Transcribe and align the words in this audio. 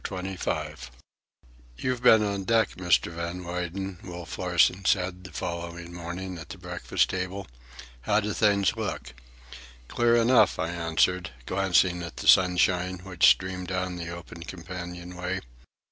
CHAPTER 0.03 0.29
XXV 0.35 0.89
"You've 1.77 2.01
been 2.01 2.23
on 2.23 2.43
deck, 2.43 2.69
Mr. 2.71 3.11
Van 3.11 3.43
Weyden," 3.43 3.99
Wolf 4.03 4.39
Larsen 4.39 4.83
said, 4.83 5.23
the 5.25 5.31
following 5.31 5.93
morning 5.93 6.39
at 6.39 6.49
the 6.49 6.57
breakfast 6.57 7.11
table, 7.11 7.45
"How 8.01 8.19
do 8.19 8.33
things 8.33 8.75
look?" 8.75 9.13
"Clear 9.87 10.15
enough," 10.15 10.57
I 10.57 10.69
answered, 10.69 11.29
glancing 11.45 12.01
at 12.01 12.17
the 12.17 12.27
sunshine 12.27 13.01
which 13.03 13.27
streamed 13.29 13.67
down 13.67 13.97
the 13.97 14.09
open 14.09 14.41
companion 14.41 15.15
way. 15.15 15.41